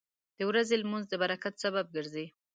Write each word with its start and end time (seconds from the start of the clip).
•د 0.37 0.39
ورځې 0.49 0.75
لمونځ 0.81 1.05
د 1.09 1.13
برکت 1.21 1.53
سبب 1.63 1.85
ګرځي. 1.95 2.25